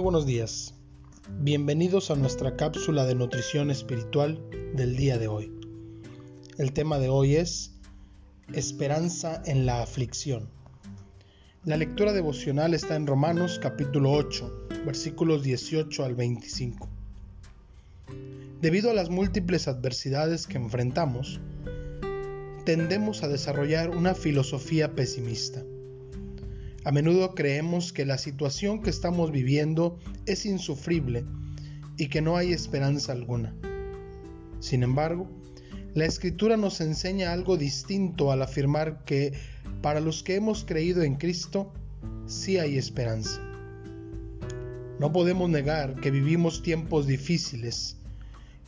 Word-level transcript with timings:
buenos 0.00 0.26
días. 0.26 0.74
Bienvenidos 1.40 2.10
a 2.10 2.16
nuestra 2.16 2.56
cápsula 2.56 3.04
de 3.04 3.14
nutrición 3.14 3.70
espiritual 3.70 4.40
del 4.74 4.96
día 4.96 5.18
de 5.18 5.28
hoy. 5.28 5.52
El 6.58 6.72
tema 6.72 6.98
de 6.98 7.08
hoy 7.08 7.36
es 7.36 7.72
Esperanza 8.52 9.42
en 9.46 9.66
la 9.66 9.82
aflicción. 9.82 10.48
La 11.64 11.76
lectura 11.76 12.12
devocional 12.12 12.74
está 12.74 12.96
en 12.96 13.06
Romanos 13.06 13.58
capítulo 13.62 14.12
8, 14.12 14.68
versículos 14.86 15.42
18 15.42 16.04
al 16.04 16.14
25. 16.14 16.88
Debido 18.60 18.90
a 18.90 18.94
las 18.94 19.10
múltiples 19.10 19.68
adversidades 19.68 20.46
que 20.46 20.56
enfrentamos, 20.56 21.40
tendemos 22.64 23.22
a 23.22 23.28
desarrollar 23.28 23.90
una 23.90 24.14
filosofía 24.14 24.94
pesimista 24.94 25.62
a 26.84 26.92
menudo 26.92 27.34
creemos 27.34 27.92
que 27.94 28.04
la 28.04 28.18
situación 28.18 28.82
que 28.82 28.90
estamos 28.90 29.32
viviendo 29.32 29.98
es 30.26 30.44
insufrible 30.44 31.24
y 31.96 32.08
que 32.08 32.20
no 32.20 32.36
hay 32.36 32.52
esperanza 32.52 33.12
alguna. 33.12 33.54
Sin 34.60 34.82
embargo, 34.82 35.26
la 35.94 36.04
escritura 36.04 36.58
nos 36.58 36.82
enseña 36.82 37.32
algo 37.32 37.56
distinto 37.56 38.32
al 38.32 38.42
afirmar 38.42 39.04
que 39.04 39.32
para 39.80 40.00
los 40.00 40.22
que 40.22 40.34
hemos 40.34 40.64
creído 40.64 41.02
en 41.02 41.14
Cristo, 41.14 41.72
sí 42.26 42.58
hay 42.58 42.76
esperanza. 42.76 43.40
No 45.00 45.10
podemos 45.10 45.48
negar 45.48 45.94
que 45.96 46.10
vivimos 46.10 46.62
tiempos 46.62 47.06
difíciles 47.06 47.96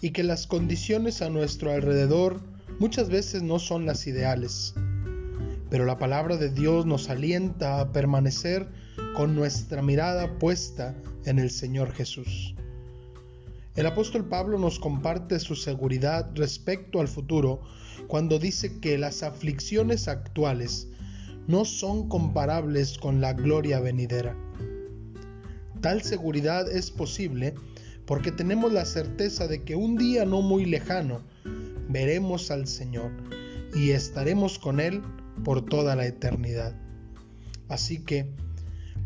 y 0.00 0.10
que 0.10 0.24
las 0.24 0.46
condiciones 0.46 1.20
a 1.20 1.28
nuestro 1.28 1.70
alrededor 1.70 2.40
muchas 2.78 3.10
veces 3.10 3.42
no 3.42 3.58
son 3.58 3.84
las 3.84 4.06
ideales 4.06 4.74
pero 5.76 5.84
la 5.84 5.98
palabra 5.98 6.38
de 6.38 6.48
Dios 6.48 6.86
nos 6.86 7.10
alienta 7.10 7.80
a 7.80 7.92
permanecer 7.92 8.66
con 9.14 9.36
nuestra 9.36 9.82
mirada 9.82 10.38
puesta 10.38 10.96
en 11.26 11.38
el 11.38 11.50
Señor 11.50 11.92
Jesús. 11.92 12.54
El 13.74 13.84
apóstol 13.84 14.26
Pablo 14.26 14.58
nos 14.58 14.78
comparte 14.78 15.38
su 15.38 15.54
seguridad 15.54 16.30
respecto 16.34 16.98
al 16.98 17.08
futuro 17.08 17.60
cuando 18.06 18.38
dice 18.38 18.80
que 18.80 18.96
las 18.96 19.22
aflicciones 19.22 20.08
actuales 20.08 20.88
no 21.46 21.66
son 21.66 22.08
comparables 22.08 22.96
con 22.96 23.20
la 23.20 23.34
gloria 23.34 23.78
venidera. 23.78 24.34
Tal 25.82 26.00
seguridad 26.00 26.70
es 26.72 26.90
posible 26.90 27.54
porque 28.06 28.32
tenemos 28.32 28.72
la 28.72 28.86
certeza 28.86 29.46
de 29.46 29.62
que 29.62 29.76
un 29.76 29.98
día 29.98 30.24
no 30.24 30.40
muy 30.40 30.64
lejano 30.64 31.20
veremos 31.90 32.50
al 32.50 32.66
Señor 32.66 33.10
y 33.74 33.90
estaremos 33.90 34.58
con 34.58 34.80
Él 34.80 35.02
por 35.44 35.64
toda 35.64 35.96
la 35.96 36.06
eternidad. 36.06 36.74
Así 37.68 37.98
que, 38.04 38.30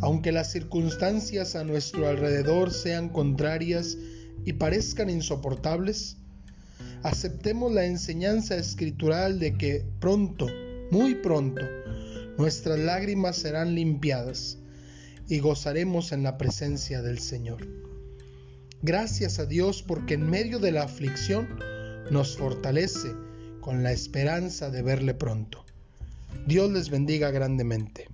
aunque 0.00 0.32
las 0.32 0.52
circunstancias 0.52 1.56
a 1.56 1.64
nuestro 1.64 2.08
alrededor 2.08 2.72
sean 2.72 3.08
contrarias 3.08 3.96
y 4.44 4.54
parezcan 4.54 5.10
insoportables, 5.10 6.16
aceptemos 7.02 7.72
la 7.72 7.84
enseñanza 7.84 8.56
escritural 8.56 9.38
de 9.38 9.56
que 9.56 9.84
pronto, 10.00 10.46
muy 10.90 11.16
pronto, 11.16 11.62
nuestras 12.38 12.78
lágrimas 12.78 13.36
serán 13.36 13.74
limpiadas 13.74 14.58
y 15.28 15.40
gozaremos 15.40 16.12
en 16.12 16.22
la 16.22 16.38
presencia 16.38 17.02
del 17.02 17.18
Señor. 17.18 17.66
Gracias 18.80 19.40
a 19.40 19.46
Dios 19.46 19.82
porque 19.82 20.14
en 20.14 20.30
medio 20.30 20.60
de 20.60 20.70
la 20.70 20.84
aflicción 20.84 21.48
nos 22.10 22.36
fortalece 22.36 23.08
con 23.60 23.82
la 23.82 23.92
esperanza 23.92 24.70
de 24.70 24.82
verle 24.82 25.14
pronto. 25.14 25.64
Dios 26.46 26.70
les 26.70 26.90
bendiga 26.90 27.30
grandemente. 27.30 28.08